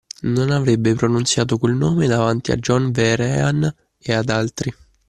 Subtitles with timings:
[0.23, 4.73] Non avrebbe pronunziato quel nome davanti a John Vehrehan e ad altri.